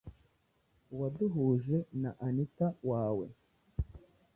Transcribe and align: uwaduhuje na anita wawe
uwaduhuje 0.93 1.77
na 2.01 2.11
anita 2.25 2.67
wawe 2.89 3.25